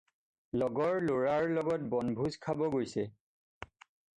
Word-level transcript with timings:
লগৰ 0.61 0.97
ল'ৰাৰ 1.09 1.45
লগত 1.57 1.85
বনভোজ 1.93 2.41
খাব 2.47 2.67
গৈছে। 2.77 3.07